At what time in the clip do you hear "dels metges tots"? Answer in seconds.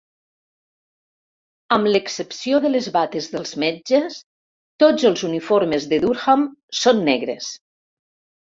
3.35-5.07